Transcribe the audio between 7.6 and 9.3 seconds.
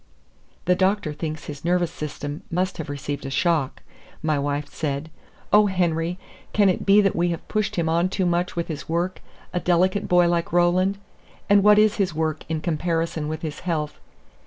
him on too much with his work